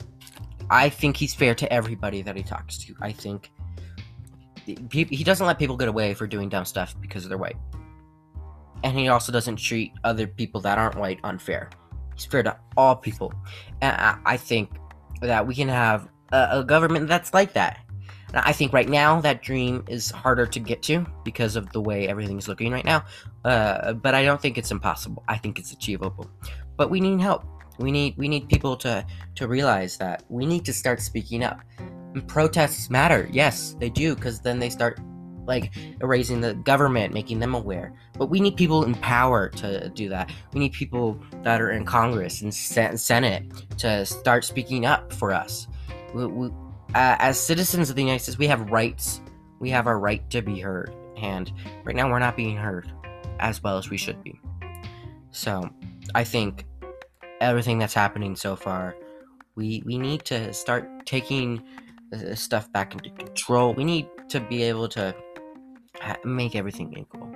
I 0.71 0.89
think 0.89 1.17
he's 1.17 1.35
fair 1.35 1.55
to 1.55 1.73
everybody 1.73 2.23
that 2.23 2.37
he 2.37 2.43
talks 2.43 2.79
to. 2.79 2.95
I 3.01 3.13
think 3.13 3.51
he, 4.65 5.05
he 5.05 5.25
doesn't 5.25 5.47
let 5.47 5.59
people 5.59 5.77
get 5.77 5.89
away 5.89 6.15
for 6.15 6.27
doing 6.27 6.49
dumb 6.49 6.65
stuff 6.65 6.95
because 7.01 7.29
they're 7.29 7.39
white. 7.39 7.57
And 8.83 8.99
he 8.99 9.09
also 9.09 9.33
doesn't 9.33 9.57
treat 9.57 9.93
other 10.05 10.27
people 10.27 10.61
that 10.63 10.79
aren't 10.79 10.97
white 10.97 11.19
unfair. 11.25 11.71
He's 12.15 12.25
fair 12.25 12.43
to 12.43 12.57
all 12.77 12.97
people. 12.97 13.33
And 13.81 13.97
I, 13.97 14.19
I 14.25 14.37
think 14.37 14.71
that 15.21 15.47
we 15.47 15.55
can 15.55 15.69
have 15.69 16.09
a, 16.33 16.61
a 16.61 16.65
government 16.65 17.09
that's 17.09 17.33
like 17.33 17.53
that. 17.55 17.81
And 18.35 18.43
I 18.45 18.51
think 18.51 18.73
right 18.73 18.89
now 18.89 19.21
that 19.21 19.43
dream 19.43 19.85
is 19.89 20.11
harder 20.11 20.45
to 20.45 20.59
get 20.59 20.83
to 20.83 21.07
because 21.23 21.55
of 21.55 21.71
the 21.71 21.81
way 21.81 22.09
everything's 22.09 22.49
looking 22.49 22.73
right 22.73 22.85
now. 22.85 23.05
Uh, 23.45 23.93
but 23.93 24.13
I 24.13 24.25
don't 24.25 24.43
think 24.43 24.59
it's 24.59 24.73
impossible. 24.73 25.23
I 25.29 25.39
think 25.39 25.61
it's 25.61 25.71
achievable. 25.71 26.29
But 26.77 26.91
we 26.91 26.99
need 26.99 27.21
help. 27.21 27.45
We 27.79 27.93
need 27.93 28.17
we 28.17 28.27
need 28.27 28.49
people 28.49 28.77
to 28.79 29.07
to 29.37 29.47
realize 29.47 29.99
that 29.99 30.25
we 30.29 30.47
need 30.47 30.65
to 30.65 30.73
start 30.73 31.01
speaking 31.01 31.45
up. 31.45 31.61
And 31.79 32.27
protests 32.27 32.91
matter. 32.91 33.29
Yes, 33.31 33.77
they 33.79 33.89
do 33.89 34.17
because 34.17 34.41
then 34.41 34.59
they 34.59 34.71
start 34.71 34.99
like 35.47 35.73
erasing 36.01 36.41
the 36.41 36.55
government, 36.55 37.15
making 37.15 37.39
them 37.39 37.55
aware. 37.55 37.93
But 38.19 38.31
we 38.31 38.41
need 38.41 38.57
people 38.57 38.83
in 38.83 38.97
power 38.97 39.49
to 39.51 39.91
do 39.91 40.09
that. 40.09 40.33
We 40.53 40.59
need 40.59 40.73
people 40.73 41.21
that 41.43 41.61
are 41.61 41.71
in 41.71 41.85
Congress 41.85 42.43
and 42.43 42.53
Senate 42.53 43.45
to 43.79 44.05
start 44.05 44.45
speaking 44.45 44.87
up 44.87 45.13
for 45.13 45.33
us. 45.33 45.69
We, 46.15 46.27
we, 46.27 46.51
uh, 46.95 47.17
as 47.19 47.39
citizens 47.39 47.91
of 47.91 47.97
the 47.97 48.03
United 48.03 48.23
States, 48.23 48.39
we 48.39 48.47
have 48.47 48.71
rights. 48.71 49.21
We 49.59 49.71
have 49.71 49.87
our 49.87 49.99
right 49.99 50.29
to 50.31 50.43
be 50.43 50.61
heard. 50.61 50.95
And 51.17 51.53
right 51.85 51.97
now, 51.97 52.09
we're 52.11 52.19
not 52.19 52.37
being 52.37 52.57
heard 52.57 52.91
as 53.41 53.63
well 53.63 53.79
as 53.79 53.91
we 53.91 53.97
should 53.97 54.23
be. 54.23 54.41
So, 55.31 55.69
I 56.15 56.25
think 56.25 56.67
everything 57.41 57.79
that's 57.79 57.95
happening 57.95 58.37
so 58.37 58.57
far, 58.57 58.95
we 59.57 59.83
we 59.85 59.99
need 59.99 60.25
to 60.27 60.53
start 60.53 61.07
taking 61.07 61.63
this 62.11 62.41
stuff 62.41 62.71
back 62.73 62.93
into 62.93 63.11
control. 63.11 63.75
We 63.75 63.85
need 63.85 64.09
to 64.29 64.41
be 64.41 64.63
able 64.63 64.89
to 64.91 65.15
make 66.25 66.55
everything 66.55 66.97
equal. 66.97 67.31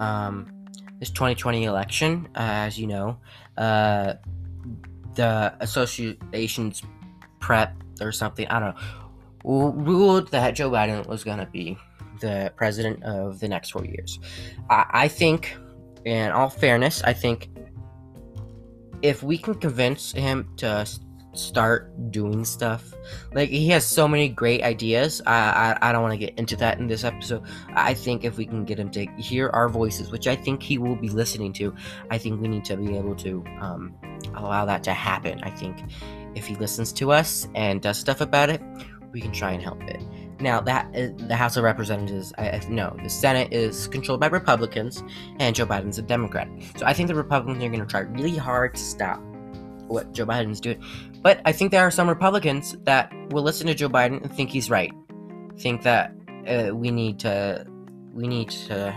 Um, 0.00 0.52
this 1.00 1.10
2020 1.10 1.64
election, 1.64 2.28
uh, 2.36 2.66
as 2.66 2.78
you 2.78 2.86
know, 2.86 3.18
uh, 3.56 4.14
the 5.14 5.54
Associated 5.60 6.80
Press 7.40 7.70
or 8.00 8.12
something, 8.12 8.46
I 8.48 8.60
don't 8.60 8.74
know, 8.74 9.72
ruled 9.72 10.28
that 10.32 10.52
Joe 10.52 10.70
Biden 10.70 11.06
was 11.06 11.24
going 11.24 11.38
to 11.38 11.46
be 11.46 11.78
the 12.20 12.52
president 12.56 13.02
of 13.04 13.40
the 13.40 13.48
next 13.48 13.70
four 13.70 13.84
years. 13.84 14.18
I, 14.70 14.86
I 14.90 15.08
think, 15.08 15.56
in 16.04 16.30
all 16.32 16.48
fairness, 16.48 17.02
I 17.02 17.12
think 17.12 17.48
if 19.02 19.22
we 19.22 19.38
can 19.38 19.54
convince 19.54 20.12
him 20.12 20.48
to 20.56 20.86
start 21.34 22.10
doing 22.10 22.44
stuff, 22.44 22.94
like 23.34 23.50
he 23.50 23.68
has 23.68 23.86
so 23.86 24.08
many 24.08 24.28
great 24.28 24.62
ideas. 24.62 25.20
I 25.26 25.76
I, 25.80 25.88
I 25.88 25.92
don't 25.92 26.02
want 26.02 26.12
to 26.12 26.18
get 26.18 26.38
into 26.38 26.56
that 26.56 26.78
in 26.78 26.86
this 26.86 27.04
episode. 27.04 27.42
I 27.74 27.92
think 27.92 28.24
if 28.24 28.38
we 28.38 28.46
can 28.46 28.64
get 28.64 28.78
him 28.78 28.90
to 28.92 29.04
hear 29.18 29.50
our 29.50 29.68
voices, 29.68 30.10
which 30.10 30.26
I 30.26 30.34
think 30.34 30.62
he 30.62 30.78
will 30.78 30.96
be 30.96 31.10
listening 31.10 31.52
to, 31.54 31.74
I 32.10 32.18
think 32.18 32.40
we 32.40 32.48
need 32.48 32.64
to 32.64 32.76
be 32.76 32.96
able 32.96 33.14
to 33.16 33.44
um, 33.60 33.94
allow 34.34 34.64
that 34.64 34.82
to 34.84 34.94
happen. 34.94 35.40
I 35.42 35.50
think 35.50 35.82
if 36.36 36.46
he 36.46 36.54
listens 36.56 36.92
to 36.94 37.10
us 37.12 37.48
and 37.54 37.80
does 37.80 37.98
stuff 37.98 38.20
about 38.20 38.50
it, 38.50 38.60
we 39.12 39.20
can 39.20 39.32
try 39.32 39.52
and 39.52 39.62
help 39.62 39.82
it. 39.84 40.00
Now 40.38 40.60
that 40.60 40.94
is, 40.94 41.10
uh, 41.10 41.26
the 41.28 41.36
House 41.36 41.56
of 41.56 41.64
Representatives, 41.64 42.32
I, 42.36 42.60
no, 42.68 42.94
the 43.02 43.08
Senate 43.08 43.52
is 43.52 43.88
controlled 43.88 44.20
by 44.20 44.26
Republicans, 44.26 45.02
and 45.38 45.56
Joe 45.56 45.66
Biden's 45.66 45.98
a 45.98 46.02
Democrat. 46.02 46.48
So 46.76 46.84
I 46.84 46.92
think 46.92 47.08
the 47.08 47.14
Republicans 47.14 47.64
are 47.64 47.68
going 47.68 47.80
to 47.80 47.86
try 47.86 48.00
really 48.00 48.36
hard 48.36 48.74
to 48.74 48.80
stop 48.80 49.18
what 49.88 50.12
Joe 50.12 50.26
Biden's 50.26 50.60
doing. 50.60 50.82
But 51.22 51.40
I 51.44 51.52
think 51.52 51.70
there 51.70 51.82
are 51.82 51.90
some 51.90 52.08
Republicans 52.08 52.76
that 52.84 53.12
will 53.30 53.42
listen 53.42 53.66
to 53.68 53.74
Joe 53.74 53.88
Biden 53.88 54.22
and 54.22 54.32
think 54.32 54.50
he's 54.50 54.68
right. 54.68 54.92
Think 55.58 55.82
that 55.82 56.12
uh, 56.46 56.74
we 56.74 56.90
need 56.90 57.18
to 57.20 57.66
we 58.12 58.26
need 58.26 58.50
to 58.50 58.94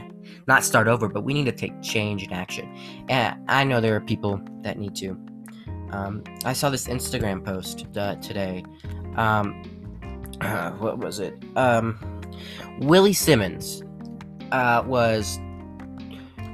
not 0.48 0.64
start 0.64 0.88
over, 0.88 1.08
but 1.08 1.24
we 1.24 1.34
need 1.34 1.46
to 1.46 1.52
take 1.52 1.82
change 1.82 2.24
and 2.24 2.34
action. 2.34 2.74
And 3.08 3.38
I 3.50 3.64
know 3.64 3.80
there 3.80 3.96
are 3.96 4.02
people 4.02 4.42
that 4.62 4.78
need 4.78 4.96
to. 4.98 5.18
Um, 5.92 6.24
I 6.46 6.54
saw 6.54 6.70
this 6.70 6.88
Instagram 6.88 7.44
post 7.44 7.86
uh, 7.98 8.16
today. 8.16 8.64
Um, 9.16 9.64
uh, 10.42 10.72
what 10.72 11.00
was 11.00 11.20
it? 11.20 11.34
Um, 11.56 12.00
Willie 12.82 13.14
Simmons 13.14 13.84
uh, 14.52 14.84
was. 14.86 15.40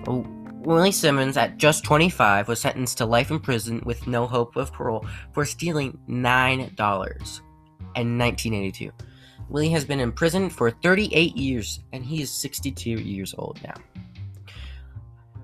Oh, 0.08 0.26
Willie 0.66 0.92
Simmons, 0.92 1.38
at 1.38 1.58
just 1.58 1.84
25, 1.84 2.48
was 2.48 2.60
sentenced 2.60 2.98
to 2.98 3.06
life 3.06 3.30
in 3.30 3.40
prison 3.40 3.82
with 3.86 4.08
no 4.08 4.26
hope 4.26 4.56
of 4.56 4.74
parole 4.74 5.06
for 5.32 5.46
stealing 5.46 5.98
$9 6.10 6.60
in 7.96 8.18
1982. 8.18 8.92
Willie 9.48 9.70
has 9.70 9.86
been 9.86 10.00
in 10.00 10.12
prison 10.12 10.50
for 10.50 10.72
38 10.72 11.38
years, 11.38 11.82
and 11.94 12.04
he 12.04 12.22
is 12.22 12.32
62 12.32 12.90
years 12.90 13.36
old 13.38 13.60
now. 13.64 13.76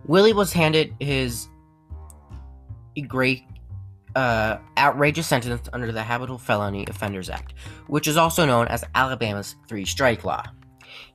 Willie 0.06 0.34
was 0.34 0.52
handed 0.52 0.96
his 1.00 1.48
great 3.08 3.44
uh, 4.16 4.58
outrageous 4.78 5.28
sentence 5.28 5.70
under 5.74 5.92
the 5.92 6.04
Habitual 6.04 6.38
Felony 6.38 6.86
Offenders 6.88 7.30
Act, 7.30 7.54
which 7.88 8.08
is 8.08 8.18
also 8.18 8.46
known 8.46 8.68
as 8.68 8.84
Alabama's 8.96 9.56
three 9.68 9.86
strike 9.86 10.24
law. 10.24 10.44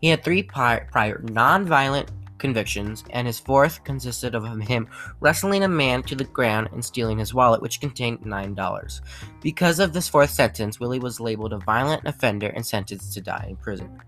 He 0.00 0.08
had 0.08 0.22
three 0.22 0.42
prior, 0.42 0.88
prior 0.90 1.20
non-violent 1.24 2.10
convictions, 2.38 3.04
and 3.10 3.26
his 3.26 3.40
fourth 3.40 3.82
consisted 3.84 4.34
of 4.34 4.44
him 4.60 4.88
wrestling 5.20 5.64
a 5.64 5.68
man 5.68 6.02
to 6.04 6.14
the 6.14 6.24
ground 6.24 6.68
and 6.72 6.84
stealing 6.84 7.18
his 7.18 7.34
wallet, 7.34 7.62
which 7.62 7.80
contained 7.80 8.20
$9. 8.20 9.00
Because 9.40 9.78
of 9.78 9.92
this 9.92 10.08
fourth 10.08 10.30
sentence, 10.30 10.78
Willie 10.78 10.98
was 10.98 11.20
labeled 11.20 11.52
a 11.52 11.58
violent 11.58 12.02
offender 12.06 12.48
and 12.48 12.64
sentenced 12.64 13.14
to 13.14 13.20
die 13.20 13.46
in 13.48 13.56
prison. 13.56 14.00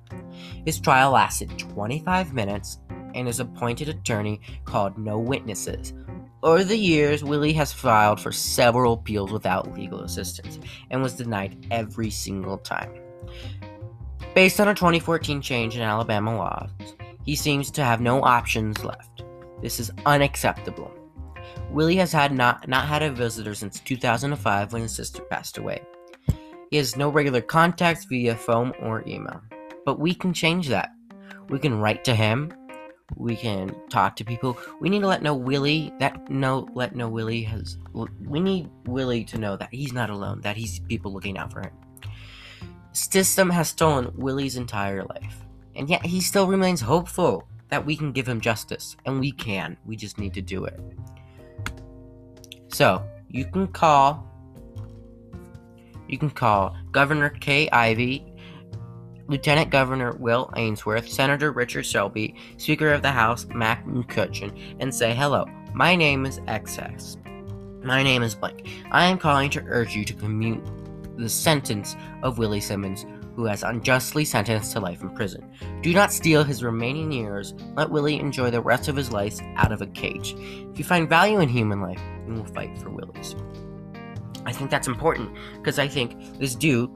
His 0.65 0.81
trial 0.81 1.13
lasted 1.13 1.59
25 1.59 2.35
minutes, 2.35 2.79
and 3.15 3.27
his 3.27 3.41
appointed 3.41 3.89
attorney 3.89 4.41
called 4.65 4.99
no 4.99 5.19
witnesses, 5.19 5.95
over 6.43 6.63
the 6.63 6.79
years, 6.79 7.25
Willie 7.25 7.53
has 7.55 7.73
filed 7.73 8.21
for 8.21 8.31
several 8.31 8.93
appeals 8.95 9.33
without 9.33 9.73
legal 9.75 10.03
assistance 10.03 10.59
and 10.91 11.03
was 11.03 11.15
denied 11.15 11.67
every 11.71 12.11
single 12.11 12.59
time. 12.59 12.93
Based 14.35 14.61
on 14.61 14.69
a 14.69 14.75
2014 14.75 15.43
change 15.43 15.75
in 15.75 15.83
Alabama 15.83 16.37
laws, 16.37 16.71
he 17.25 17.35
seems 17.35 17.71
to 17.73 17.85
have 17.85 18.01
no 18.01 18.23
options 18.23 18.85
left. 18.85 19.25
This 19.61 19.81
is 19.81 19.91
unacceptable. 20.07 20.93
Willie 21.71 21.97
has 21.97 22.13
had 22.13 22.33
not, 22.33 22.69
not 22.69 22.87
had 22.87 23.03
a 23.03 23.11
visitor 23.11 23.55
since 23.55 23.81
2005 23.81 24.73
when 24.73 24.83
his 24.83 24.95
sister 24.95 25.23
passed 25.23 25.59
away. 25.59 25.83
He 26.71 26.77
has 26.77 26.97
no 26.97 27.09
regular 27.09 27.41
contacts 27.41 28.05
via 28.05 28.37
phone 28.37 28.73
or 28.81 29.07
email. 29.09 29.41
But 29.85 29.99
we 29.99 30.15
can 30.15 30.33
change 30.33 30.69
that. 30.69 30.91
We 31.49 31.59
can 31.59 31.81
write 31.81 32.05
to 32.05 32.15
him 32.15 32.53
we 33.17 33.37
can 33.37 33.75
talk 33.89 34.17
to 34.17 34.25
people. 34.25 34.59
We 34.81 34.89
need 34.89 35.01
to 35.01 35.07
let 35.07 35.23
know 35.23 35.35
Willie 35.35 35.93
that 35.99 36.31
no 36.31 36.69
let 36.75 36.95
know 36.95 37.09
Willie 37.09 37.43
has 37.43 37.79
we 38.25 38.41
need 38.41 38.69
Willie 38.87 39.25
to 39.25 39.39
know 39.39 39.57
that 39.57 39.73
he's 39.73 39.93
not 39.93 40.11
alone, 40.11 40.41
that 40.43 40.57
he's 40.57 40.81
people 40.81 41.13
looking 41.13 41.39
out 41.39 41.53
for 41.53 41.61
him. 41.61 41.73
System 42.93 43.51
has 43.51 43.69
stolen 43.69 44.13
Willie's 44.17 44.57
entire 44.57 45.05
life. 45.05 45.45
And 45.77 45.89
yet 45.89 46.05
he 46.05 46.21
still 46.21 46.47
remains 46.49 46.81
hopeful 46.81 47.49
that 47.69 47.85
we 47.85 47.97
can 47.97 48.13
give 48.13 48.29
him 48.29 48.41
justice. 48.41 48.97
And 49.05 49.21
we 49.21 49.31
can. 49.31 49.77
We 49.87 49.95
just 49.95 50.19
need 50.19 50.35
to 50.35 50.43
do 50.43 50.65
it. 50.65 50.81
So, 52.69 53.03
you 53.29 53.45
can 53.45 53.69
call 53.69 54.27
you 56.09 56.17
can 56.17 56.31
call 56.31 56.75
Governor 56.91 57.29
Kay 57.29 57.69
Ivey 57.69 58.28
Lieutenant 59.29 59.69
Governor 59.69 60.13
Will 60.15 60.51
Ainsworth, 60.57 61.07
Senator 61.07 61.53
Richard 61.53 61.85
Shelby, 61.85 62.35
Speaker 62.57 62.95
of 62.95 63.03
the 63.03 63.13
House 63.13 63.47
Mac 63.55 63.85
McCutcheon, 63.85 64.77
and 64.81 64.95
say, 64.95 65.15
Hello, 65.15 65.45
my 65.75 65.95
name 65.95 66.25
is 66.25 66.41
XS. 66.41 67.19
My 67.85 68.03
name 68.03 68.23
is 68.23 68.35
blank. 68.35 68.67
I 68.91 69.05
am 69.05 69.19
calling 69.19 69.51
to 69.51 69.63
urge 69.67 69.95
you 69.95 70.07
to 70.07 70.15
commute 70.15 70.65
the 71.19 71.29
sentence 71.29 71.95
of 72.23 72.39
Willie 72.39 72.61
Simmons, 72.61 73.05
who 73.37 73.45
has 73.45 73.63
unjustly 73.63 74.25
sentenced 74.25 74.73
to 74.73 74.81
life 74.81 75.03
in 75.03 75.11
prison. 75.11 75.45
Do 75.83 75.93
not 75.93 76.11
steal 76.11 76.43
his 76.43 76.65
remaining 76.65 77.13
years. 77.13 77.53
Let 77.77 77.91
Willie 77.91 78.19
enjoy 78.19 78.51
the 78.51 78.63
rest 78.63 78.89
of 78.89 78.97
his 78.97 79.13
life 79.13 79.39
out 79.57 79.73
of 79.73 79.83
a 79.83 79.87
cage. 79.89 80.35
If 80.73 80.79
you 80.79 80.85
find 80.87 81.07
value 81.07 81.41
in 81.41 81.51
human 81.51 81.83
life, 81.83 82.01
you 82.27 82.33
will 82.33 82.47
fight 82.47 82.79
for 82.79 82.89
Willie's. 82.89 83.37
I 84.47 84.53
think 84.53 84.71
that's 84.71 84.89
important 84.89 85.37
because 85.57 85.79
I 85.79 85.87
think 85.87 86.39
this 86.39 86.55
dude, 86.55 86.91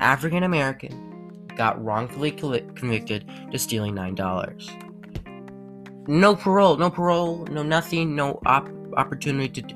African 0.00 0.42
American, 0.42 1.05
got 1.56 1.82
wrongfully 1.84 2.30
convicted 2.30 3.28
to 3.50 3.58
stealing 3.58 3.94
$9. 3.94 6.08
No 6.08 6.36
parole, 6.36 6.76
no 6.76 6.90
parole, 6.90 7.46
no 7.46 7.62
nothing, 7.62 8.14
no 8.14 8.40
op- 8.46 8.70
opportunity 8.96 9.62
to. 9.62 9.74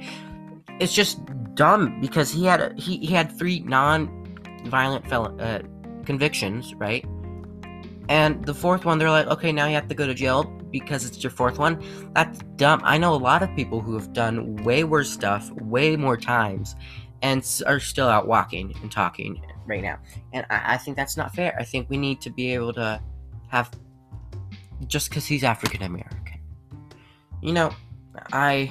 It's 0.78 0.94
just 0.94 1.20
dumb 1.54 2.00
because 2.00 2.30
he 2.30 2.44
had 2.44 2.60
a, 2.60 2.72
he, 2.76 2.98
he 2.98 3.12
had 3.12 3.36
three 3.36 3.60
non-violent 3.60 5.08
felon 5.08 5.40
uh, 5.40 5.62
convictions, 6.04 6.74
right? 6.74 7.04
And 8.08 8.44
the 8.44 8.54
fourth 8.54 8.84
one, 8.84 8.98
they're 8.98 9.10
like, 9.10 9.26
okay, 9.28 9.52
now 9.52 9.66
you 9.66 9.74
have 9.74 9.88
to 9.88 9.94
go 9.94 10.06
to 10.06 10.14
jail 10.14 10.44
because 10.70 11.04
it's 11.04 11.22
your 11.22 11.30
fourth 11.30 11.58
one. 11.58 11.82
That's 12.14 12.38
dumb. 12.56 12.80
I 12.84 12.98
know 12.98 13.14
a 13.14 13.16
lot 13.16 13.42
of 13.42 13.54
people 13.54 13.80
who 13.80 13.94
have 13.94 14.12
done 14.12 14.56
way 14.64 14.84
worse 14.84 15.10
stuff, 15.10 15.50
way 15.52 15.96
more 15.96 16.16
times, 16.16 16.74
and 17.22 17.46
are 17.66 17.80
still 17.80 18.08
out 18.08 18.26
walking 18.26 18.74
and 18.82 18.90
talking 18.90 19.42
right 19.70 19.82
now. 19.82 19.98
And 20.34 20.44
I, 20.50 20.74
I 20.74 20.76
think 20.76 20.96
that's 20.96 21.16
not 21.16 21.34
fair. 21.34 21.56
I 21.58 21.64
think 21.64 21.88
we 21.88 21.96
need 21.96 22.20
to 22.22 22.30
be 22.30 22.52
able 22.52 22.74
to 22.74 23.00
have 23.48 23.70
just 24.86 25.08
because 25.08 25.26
he's 25.26 25.44
African 25.44 25.82
American. 25.82 26.40
You 27.42 27.52
know, 27.52 27.70
I, 28.32 28.70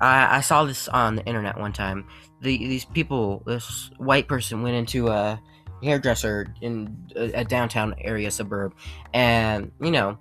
I 0.00 0.38
I 0.38 0.40
saw 0.40 0.64
this 0.64 0.88
on 0.88 1.16
the 1.16 1.24
internet 1.24 1.58
one 1.58 1.72
time. 1.72 2.06
The, 2.42 2.56
these 2.58 2.84
people, 2.84 3.42
this 3.46 3.90
white 3.98 4.28
person 4.28 4.62
went 4.62 4.74
into 4.74 5.08
a 5.08 5.40
hairdresser 5.82 6.52
in 6.60 6.96
a, 7.16 7.40
a 7.40 7.44
downtown 7.44 7.94
area 7.98 8.30
suburb, 8.30 8.74
and 9.14 9.70
you 9.80 9.90
know, 9.90 10.18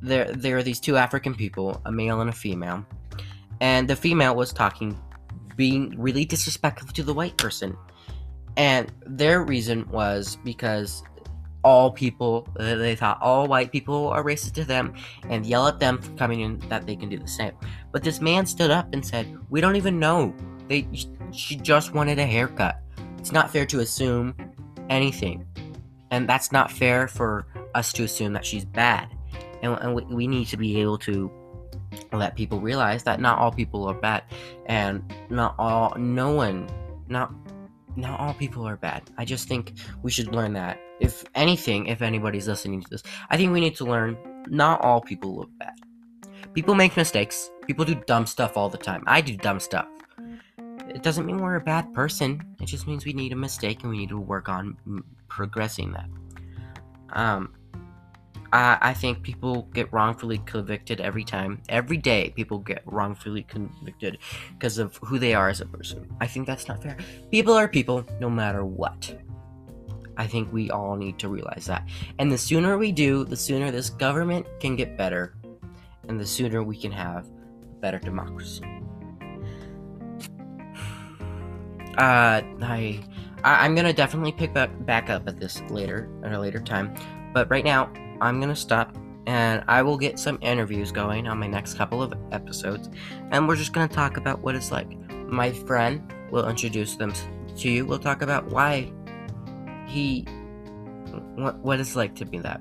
there 0.00 0.32
there 0.32 0.56
are 0.56 0.62
these 0.62 0.80
two 0.80 0.96
African 0.96 1.34
people, 1.34 1.80
a 1.84 1.92
male 1.92 2.20
and 2.20 2.30
a 2.30 2.32
female, 2.32 2.84
and 3.60 3.88
the 3.88 3.96
female 3.96 4.34
was 4.34 4.52
talking, 4.52 4.98
being 5.56 5.94
really 5.98 6.24
disrespectful 6.24 6.88
to 6.92 7.02
the 7.02 7.14
white 7.14 7.36
person, 7.36 7.76
and 8.56 8.92
their 9.06 9.42
reason 9.42 9.88
was 9.90 10.36
because 10.44 11.02
all 11.64 11.92
people 11.92 12.46
they 12.58 12.96
thought 12.96 13.18
all 13.22 13.46
white 13.46 13.70
people 13.70 14.08
are 14.08 14.24
racist 14.24 14.52
to 14.52 14.64
them 14.64 14.92
and 15.28 15.46
yell 15.46 15.68
at 15.68 15.78
them 15.78 16.00
for 16.00 16.10
coming 16.12 16.40
in 16.40 16.58
that 16.68 16.86
they 16.86 16.96
can 16.96 17.08
do 17.08 17.18
the 17.18 17.28
same. 17.28 17.52
But 17.92 18.02
this 18.02 18.20
man 18.20 18.46
stood 18.46 18.70
up 18.70 18.92
and 18.92 19.04
said 19.04 19.38
we 19.48 19.60
don't 19.60 19.76
even 19.76 19.98
know. 19.98 20.34
They 20.68 20.86
she 21.32 21.56
just 21.56 21.94
wanted 21.94 22.18
a 22.18 22.26
haircut. 22.26 22.80
It's 23.18 23.32
not 23.32 23.50
fair 23.50 23.64
to 23.66 23.80
assume 23.80 24.34
anything. 24.90 25.46
And 26.10 26.28
that's 26.28 26.52
not 26.52 26.70
fair 26.70 27.08
for 27.08 27.46
us 27.74 27.92
to 27.94 28.04
assume 28.04 28.32
that 28.34 28.44
she's 28.44 28.64
bad. 28.64 29.08
And, 29.62 29.78
and 29.80 29.94
we, 29.94 30.02
we 30.04 30.26
need 30.26 30.46
to 30.48 30.56
be 30.56 30.80
able 30.80 30.98
to 30.98 31.30
let 32.12 32.36
people 32.36 32.60
realize 32.60 33.04
that 33.04 33.20
not 33.20 33.38
all 33.38 33.50
people 33.52 33.86
are 33.86 33.94
bad. 33.94 34.24
And 34.66 35.02
not 35.30 35.54
all 35.58 35.94
no 35.96 36.32
one 36.32 36.68
not 37.08 37.32
not 37.96 38.20
all 38.20 38.34
people 38.34 38.66
are 38.66 38.76
bad. 38.76 39.02
I 39.18 39.24
just 39.24 39.48
think 39.48 39.74
we 40.02 40.10
should 40.10 40.34
learn 40.34 40.52
that. 40.54 40.78
If 41.00 41.24
anything 41.34 41.86
if 41.86 42.02
anybody's 42.02 42.46
listening 42.46 42.80
to 42.80 42.88
this 42.88 43.02
i 43.28 43.36
think 43.36 43.52
we 43.52 43.58
need 43.58 43.74
to 43.76 43.84
learn 43.84 44.16
not 44.48 44.80
all 44.82 45.00
people 45.00 45.34
look 45.36 45.50
bad. 45.58 45.74
People 46.54 46.74
make 46.74 46.96
mistakes. 46.96 47.50
People 47.66 47.84
do 47.84 47.94
dumb 48.06 48.26
stuff 48.26 48.56
all 48.56 48.68
the 48.68 48.78
time. 48.78 49.02
I 49.06 49.20
do 49.20 49.36
dumb 49.36 49.60
stuff. 49.60 49.86
It 50.88 51.02
doesn't 51.02 51.24
mean 51.24 51.38
we're 51.38 51.56
a 51.56 51.60
bad 51.60 51.92
person. 51.94 52.42
It 52.60 52.66
just 52.66 52.86
means 52.86 53.04
we 53.04 53.12
need 53.12 53.32
a 53.32 53.36
mistake 53.36 53.82
and 53.82 53.90
we 53.90 53.98
need 53.98 54.10
to 54.10 54.18
work 54.18 54.48
on 54.48 54.76
progressing 55.28 55.92
that. 55.92 56.08
Um 57.12 57.54
I, 58.52 58.78
I 58.80 58.94
think 58.94 59.22
people 59.22 59.62
get 59.72 59.92
wrongfully 59.92 60.38
convicted 60.44 61.00
every 61.00 61.24
time. 61.24 61.62
Every 61.68 61.96
day, 61.96 62.32
people 62.36 62.58
get 62.58 62.82
wrongfully 62.84 63.44
convicted 63.44 64.18
because 64.52 64.78
of 64.78 64.96
who 64.98 65.18
they 65.18 65.34
are 65.34 65.48
as 65.48 65.60
a 65.60 65.66
person. 65.66 66.06
I 66.20 66.26
think 66.26 66.46
that's 66.46 66.68
not 66.68 66.82
fair. 66.82 66.96
People 67.30 67.54
are 67.54 67.66
people 67.66 68.04
no 68.20 68.28
matter 68.28 68.64
what. 68.64 69.14
I 70.18 70.26
think 70.26 70.52
we 70.52 70.70
all 70.70 70.96
need 70.96 71.18
to 71.20 71.28
realize 71.28 71.64
that. 71.66 71.88
And 72.18 72.30
the 72.30 72.36
sooner 72.36 72.76
we 72.76 72.92
do, 72.92 73.24
the 73.24 73.36
sooner 73.36 73.70
this 73.70 73.88
government 73.88 74.46
can 74.60 74.76
get 74.76 74.98
better, 74.98 75.34
and 76.08 76.20
the 76.20 76.26
sooner 76.26 76.62
we 76.62 76.76
can 76.76 76.92
have 76.92 77.26
a 77.26 77.80
better 77.80 77.98
democracy. 77.98 78.64
Uh, 81.92 82.40
I, 82.62 83.04
I 83.44 83.66
am 83.66 83.74
gonna 83.74 83.92
definitely 83.92 84.32
pick 84.32 84.54
back 84.54 84.70
back 84.86 85.10
up 85.10 85.28
at 85.28 85.38
this 85.38 85.60
later 85.68 86.08
at 86.24 86.32
a 86.32 86.40
later 86.40 86.58
time, 86.58 86.94
but 87.34 87.50
right 87.50 87.66
now 87.66 87.92
I'm 88.22 88.40
gonna 88.40 88.54
stop 88.54 88.96
and 89.26 89.64
I 89.66 89.82
will 89.82 89.98
get 89.98 90.18
some 90.18 90.38
interviews 90.40 90.92
going 90.92 91.26
on 91.26 91.38
my 91.38 91.48
next 91.48 91.74
couple 91.74 92.02
of 92.02 92.12
episodes, 92.30 92.88
and 93.30 93.46
we're 93.46 93.56
just 93.56 93.72
gonna 93.72 93.88
talk 93.88 94.16
about 94.16 94.40
what 94.40 94.54
it's 94.54 94.70
like. 94.70 94.88
My 95.26 95.52
friend 95.52 96.12
will 96.30 96.48
introduce 96.48 96.96
them 96.96 97.12
to 97.56 97.68
you. 97.68 97.84
We'll 97.84 97.98
talk 97.98 98.22
about 98.22 98.46
why 98.46 98.92
he, 99.86 100.22
what, 101.34 101.58
what 101.58 101.80
it's 101.80 101.96
like 101.96 102.14
to 102.16 102.24
be 102.24 102.38
that, 102.38 102.60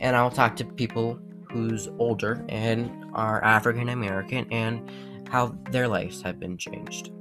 and 0.00 0.14
I'll 0.14 0.30
talk 0.30 0.56
to 0.56 0.64
people 0.64 1.18
who's 1.50 1.88
older 1.98 2.44
and 2.50 2.90
are 3.14 3.42
African 3.42 3.88
American 3.88 4.46
and 4.52 4.90
how 5.30 5.58
their 5.70 5.88
lives 5.88 6.20
have 6.22 6.38
been 6.38 6.58
changed. 6.58 7.12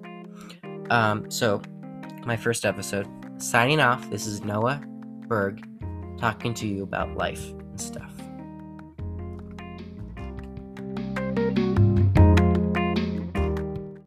Um, 0.90 1.30
so, 1.32 1.62
my 2.26 2.36
first 2.36 2.66
episode. 2.66 3.08
Signing 3.40 3.80
off. 3.80 4.10
This 4.10 4.26
is 4.26 4.44
Noah 4.44 4.82
Berg 5.28 5.64
talking 6.18 6.56
to 6.56 6.68
you 6.68 6.82
about 6.82 7.16
life 7.16 7.54
stuff. 7.80 8.17